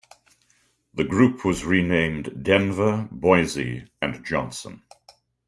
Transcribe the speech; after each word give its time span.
The 0.95 1.03
group 1.03 1.45
was 1.45 1.63
renamed 1.63 2.43
Denver, 2.43 3.07
Boise 3.11 3.85
and 4.01 4.25
Johnson. 4.25 4.81